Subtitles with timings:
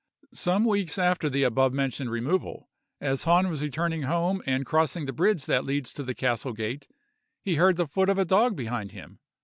[0.33, 5.45] Some weeks after the abovementioned removal, as Hahn was returning home and crossing the bridge
[5.45, 6.87] that leads to the castle gate,
[7.39, 9.19] he heard the foot of a dog behind him.